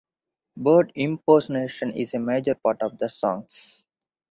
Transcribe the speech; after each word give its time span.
Bird 0.57 0.91
impersonation 0.95 1.91
is 1.91 2.15
a 2.15 2.19
major 2.19 2.55
part 2.55 2.81
of 2.81 2.97
the 2.97 3.07
songs. 3.07 3.83